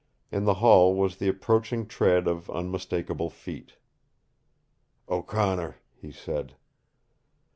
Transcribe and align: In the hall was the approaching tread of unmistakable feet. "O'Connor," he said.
In 0.31 0.45
the 0.45 0.55
hall 0.55 0.95
was 0.95 1.17
the 1.17 1.27
approaching 1.27 1.85
tread 1.85 2.27
of 2.27 2.49
unmistakable 2.49 3.29
feet. 3.29 3.73
"O'Connor," 5.07 5.75
he 5.93 6.11
said. 6.11 6.55